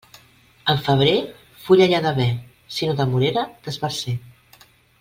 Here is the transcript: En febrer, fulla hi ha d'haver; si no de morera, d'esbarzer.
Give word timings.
En 0.71 0.79
febrer, 0.85 1.11
fulla 1.65 1.87
hi 1.91 1.93
ha 1.97 2.01
d'haver; 2.07 2.27
si 2.77 2.89
no 2.91 2.97
de 3.03 3.07
morera, 3.13 3.45
d'esbarzer. 3.69 4.17